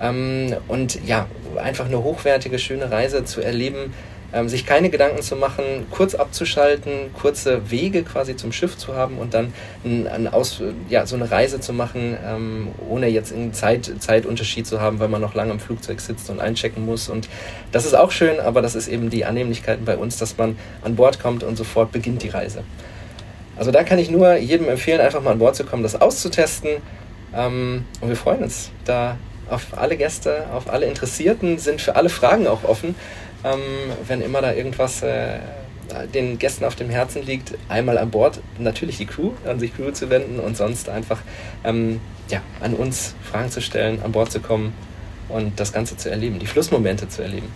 [0.00, 3.92] ähm, und ja, einfach eine hochwertige, schöne Reise zu erleben,
[4.32, 9.18] ähm, sich keine Gedanken zu machen, kurz abzuschalten, kurze Wege quasi zum Schiff zu haben
[9.18, 9.52] und dann
[9.84, 14.68] ein, ein Aus, ja, so eine Reise zu machen, ähm, ohne jetzt einen Zeit, Zeitunterschied
[14.68, 17.08] zu haben, weil man noch lange im Flugzeug sitzt und einchecken muss.
[17.08, 17.28] Und
[17.72, 20.94] das ist auch schön, aber das ist eben die Annehmlichkeiten bei uns, dass man an
[20.94, 22.62] Bord kommt und sofort beginnt die Reise.
[23.56, 26.76] Also da kann ich nur jedem empfehlen, einfach mal an Bord zu kommen, das auszutesten
[27.34, 29.16] ähm, und wir freuen uns da
[29.48, 32.94] auf alle Gäste, auf alle Interessierten, sind für alle Fragen auch offen.
[33.44, 33.60] Ähm,
[34.06, 35.38] wenn immer da irgendwas äh,
[36.14, 39.90] den Gästen auf dem Herzen liegt, einmal an Bord natürlich die Crew, an sich Crew
[39.90, 41.20] zu wenden und sonst einfach
[41.64, 44.72] ähm, ja, an uns Fragen zu stellen, an Bord zu kommen
[45.28, 47.48] und das Ganze zu erleben, die Flussmomente zu erleben.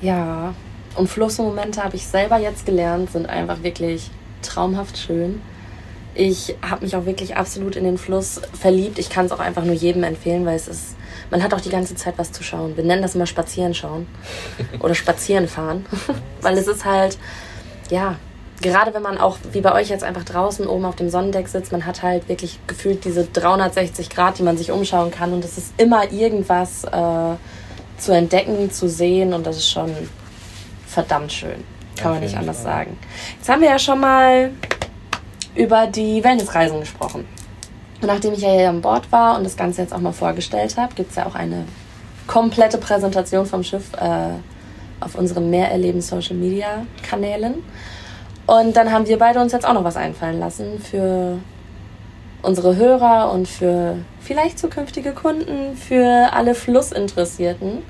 [0.00, 0.54] Ja,
[0.96, 4.10] und Flussmomente habe ich selber jetzt gelernt, sind einfach wirklich
[4.42, 5.42] traumhaft schön.
[6.20, 8.98] Ich habe mich auch wirklich absolut in den Fluss verliebt.
[8.98, 10.94] Ich kann es auch einfach nur jedem empfehlen, weil es ist,
[11.30, 12.76] man hat auch die ganze Zeit was zu schauen.
[12.76, 14.06] Wir nennen das immer Spazieren schauen
[14.80, 15.86] oder Spazieren fahren,
[16.42, 17.16] weil es ist halt,
[17.88, 18.16] ja,
[18.60, 21.72] gerade wenn man auch wie bei euch jetzt einfach draußen oben auf dem Sonnendeck sitzt,
[21.72, 25.56] man hat halt wirklich gefühlt diese 360 Grad, die man sich umschauen kann und es
[25.56, 27.36] ist immer irgendwas äh,
[27.96, 29.90] zu entdecken, zu sehen und das ist schon
[30.86, 31.64] verdammt schön.
[31.96, 32.98] Kann man nicht anders sagen.
[33.38, 34.50] Jetzt haben wir ja schon mal
[35.54, 37.26] über die Wellnessreisen gesprochen.
[38.00, 40.76] Und nachdem ich ja hier an Bord war und das Ganze jetzt auch mal vorgestellt
[40.76, 41.64] habe, gibt es ja auch eine
[42.26, 44.30] komplette Präsentation vom Schiff äh,
[45.00, 47.62] auf unseren Mehrerleben Social Media Kanälen.
[48.46, 51.38] Und dann haben wir beide uns jetzt auch noch was einfallen lassen für
[52.42, 57.82] unsere Hörer und für vielleicht zukünftige Kunden, für alle Flussinteressierten.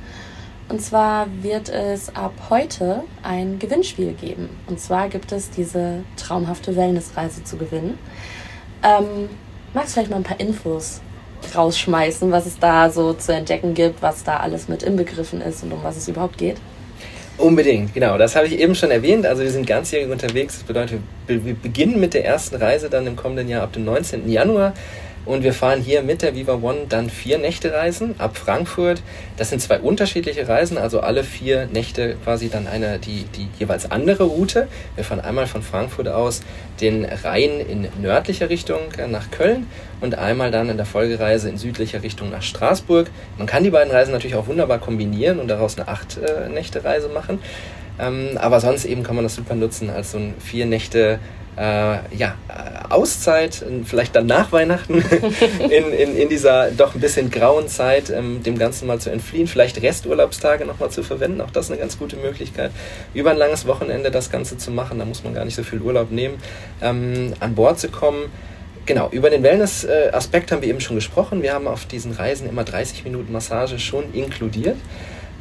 [0.70, 4.48] Und zwar wird es ab heute ein Gewinnspiel geben.
[4.68, 7.98] Und zwar gibt es diese traumhafte Wellnessreise zu gewinnen.
[8.84, 9.28] Ähm,
[9.74, 11.00] magst du vielleicht mal ein paar Infos
[11.54, 15.72] rausschmeißen, was es da so zu entdecken gibt, was da alles mit inbegriffen ist und
[15.72, 16.58] um was es überhaupt geht?
[17.36, 18.16] Unbedingt, genau.
[18.16, 19.26] Das habe ich eben schon erwähnt.
[19.26, 20.58] Also wir sind ganzjährig unterwegs.
[20.58, 24.30] Das bedeutet, wir beginnen mit der ersten Reise dann im kommenden Jahr ab dem 19.
[24.30, 24.74] Januar.
[25.26, 29.02] Und wir fahren hier mit der Viva One dann vier Nächte Reisen ab Frankfurt.
[29.36, 33.90] Das sind zwei unterschiedliche Reisen, also alle vier Nächte quasi dann eine, die, die jeweils
[33.90, 34.66] andere Route.
[34.94, 36.40] Wir fahren einmal von Frankfurt aus
[36.80, 39.66] den Rhein in nördlicher Richtung nach Köln
[40.00, 43.10] und einmal dann in der Folgereise in südlicher Richtung nach Straßburg.
[43.36, 46.82] Man kann die beiden Reisen natürlich auch wunderbar kombinieren und daraus eine acht äh, Nächte
[46.82, 47.40] Reise machen.
[47.98, 51.18] Ähm, aber sonst eben kann man das super nutzen als so ein vier Nächte
[51.56, 52.34] äh, ja,
[52.88, 54.94] Auszeit, vielleicht dann nach Weihnachten,
[55.58, 59.46] in, in, in dieser doch ein bisschen grauen Zeit, ähm, dem Ganzen mal zu entfliehen,
[59.46, 62.72] vielleicht Resturlaubstage nochmal zu verwenden, auch das ist eine ganz gute Möglichkeit,
[63.14, 65.80] über ein langes Wochenende das Ganze zu machen, da muss man gar nicht so viel
[65.80, 66.36] Urlaub nehmen,
[66.82, 68.30] ähm, an Bord zu kommen.
[68.86, 71.42] Genau, über den Wellness-Aspekt haben wir eben schon gesprochen.
[71.42, 74.76] Wir haben auf diesen Reisen immer 30 Minuten Massage schon inkludiert.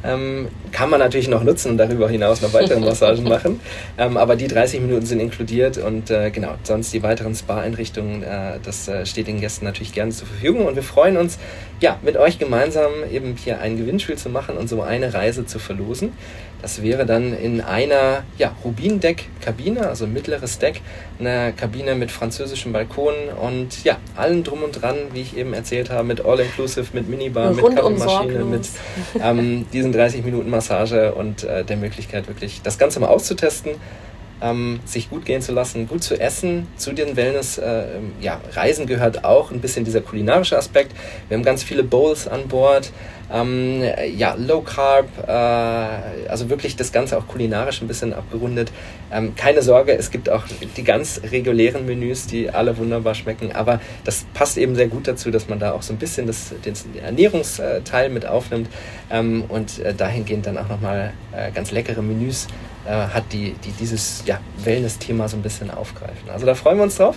[0.02, 3.60] Ähm, kann man natürlich noch nutzen und darüber hinaus noch weitere Massagen machen.
[3.98, 8.58] Ähm, aber die 30 Minuten sind inkludiert und äh, genau, sonst die weiteren Spa-Einrichtungen, äh,
[8.62, 10.66] das äh, steht den Gästen natürlich gerne zur Verfügung.
[10.66, 11.38] Und wir freuen uns,
[11.80, 15.58] ja, mit euch gemeinsam eben hier ein Gewinnspiel zu machen und so eine Reise zu
[15.58, 16.12] verlosen.
[16.62, 20.82] Das wäre dann in einer ja, Rubindeck-Kabine, also mittleres Deck,
[21.18, 25.90] eine Kabine mit französischem Balkon und ja, allen drum und dran, wie ich eben erzählt
[25.90, 28.68] habe, mit All-Inclusive, mit Minibar, mit Kaffeemaschine, mit
[29.22, 33.72] ähm, diesen 30 Minuten Massage und äh, der Möglichkeit wirklich das Ganze mal auszutesten.
[34.42, 36.66] ähm, sich gut gehen zu lassen, gut zu essen.
[36.76, 38.40] Zu den Wellness-Reisen äh, ja,
[38.86, 40.92] gehört auch ein bisschen dieser kulinarische Aspekt.
[41.28, 42.90] Wir haben ganz viele Bowls an Bord.
[43.32, 43.82] Ähm,
[44.16, 48.72] ja, Low Carb, äh, also wirklich das Ganze auch kulinarisch ein bisschen abgerundet.
[49.12, 50.44] Ähm, keine Sorge, es gibt auch
[50.76, 55.30] die ganz regulären Menüs, die alle wunderbar schmecken, aber das passt eben sehr gut dazu,
[55.30, 58.68] dass man da auch so ein bisschen das, den Ernährungsteil mit aufnimmt
[59.10, 62.48] ähm, und äh, dahingehend dann auch nochmal äh, ganz leckere Menüs
[62.86, 66.30] äh, hat, die, die dieses ja, Wellness-Thema so ein bisschen aufgreifen.
[66.32, 67.16] Also da freuen wir uns drauf,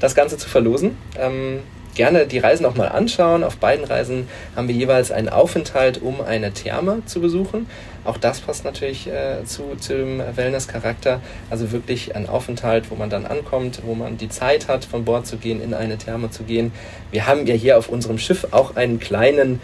[0.00, 0.96] das Ganze zu verlosen.
[1.18, 1.60] Ähm,
[1.94, 3.44] gerne die Reisen auch mal anschauen.
[3.44, 7.66] Auf beiden Reisen haben wir jeweils einen Aufenthalt, um eine Therme zu besuchen.
[8.04, 11.20] Auch das passt natürlich äh, zu, zu dem Wellness-Charakter.
[11.50, 15.26] Also wirklich ein Aufenthalt, wo man dann ankommt, wo man die Zeit hat, von Bord
[15.26, 16.72] zu gehen, in eine Therme zu gehen.
[17.10, 19.60] Wir haben ja hier auf unserem Schiff auch einen kleinen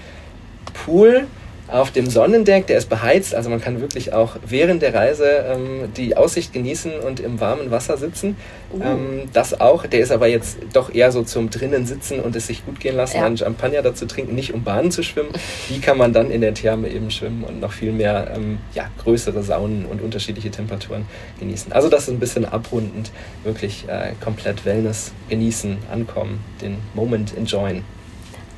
[0.72, 1.26] Pool,
[1.72, 5.92] auf dem Sonnendeck, der ist beheizt, also man kann wirklich auch während der Reise ähm,
[5.96, 8.36] die Aussicht genießen und im warmen Wasser sitzen.
[8.72, 8.82] Uh.
[8.82, 12.46] Ähm, das auch, der ist aber jetzt doch eher so zum drinnen sitzen und es
[12.46, 13.26] sich gut gehen lassen, ja.
[13.26, 15.30] einen Champagner dazu trinken, nicht um Bahnen zu schwimmen.
[15.68, 18.90] Die kann man dann in der Therme eben schwimmen und noch viel mehr ähm, ja,
[19.02, 21.06] größere Saunen und unterschiedliche Temperaturen
[21.38, 21.72] genießen.
[21.72, 23.10] Also das ist ein bisschen abrundend,
[23.44, 27.84] wirklich äh, komplett Wellness genießen, ankommen, den Moment enjoyen.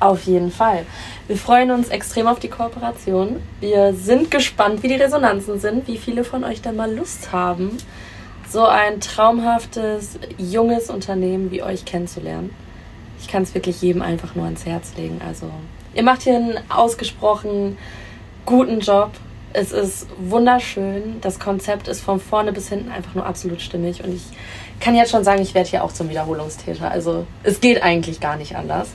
[0.03, 0.85] Auf jeden Fall.
[1.27, 3.41] Wir freuen uns extrem auf die Kooperation.
[3.61, 7.77] Wir sind gespannt, wie die Resonanzen sind, wie viele von euch dann mal Lust haben,
[8.49, 12.53] so ein traumhaftes, junges Unternehmen wie euch kennenzulernen.
[13.17, 15.21] Ich kann es wirklich jedem einfach nur ans Herz legen.
[15.25, 15.49] Also,
[15.93, 17.77] ihr macht hier einen ausgesprochen
[18.45, 19.11] guten Job.
[19.53, 21.21] Es ist wunderschön.
[21.21, 24.03] Das Konzept ist von vorne bis hinten einfach nur absolut stimmig.
[24.03, 24.23] Und ich
[24.81, 26.91] kann jetzt schon sagen, ich werde hier auch zum Wiederholungstäter.
[26.91, 28.89] Also, es geht eigentlich gar nicht anders.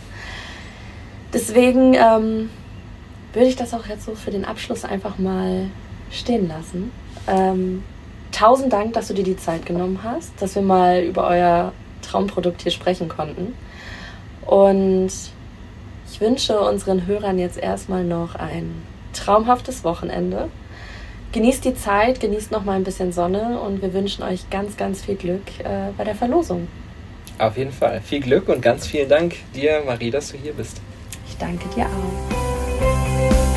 [1.33, 2.51] Deswegen ähm,
[3.33, 5.67] würde ich das auch jetzt so für den Abschluss einfach mal
[6.11, 6.91] stehen lassen.
[7.27, 7.83] Ähm,
[8.33, 12.63] tausend Dank, dass du dir die Zeit genommen hast, dass wir mal über euer Traumprodukt
[12.63, 13.55] hier sprechen konnten.
[14.47, 15.11] Und
[16.11, 20.49] ich wünsche unseren Hörern jetzt erstmal noch ein traumhaftes Wochenende.
[21.33, 25.03] Genießt die Zeit, genießt noch mal ein bisschen Sonne und wir wünschen euch ganz, ganz
[25.03, 26.69] viel Glück äh, bei der Verlosung.
[27.39, 28.01] Auf jeden Fall.
[28.01, 30.81] Viel Glück und ganz vielen Dank dir, Marie, dass du hier bist
[31.39, 33.48] danke dir auch.